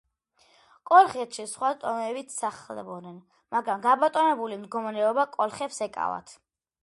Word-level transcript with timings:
კოლხეთში 0.91 1.43
სხვა 1.51 1.69
ტომებიც 1.83 2.31
სახლობდნენ, 2.37 3.19
მაგრამ 3.57 3.85
გაბატონებული 3.85 4.59
მდგომარეობა 4.63 5.27
კოლხებს 5.37 5.81
ეკავათ. 5.89 6.35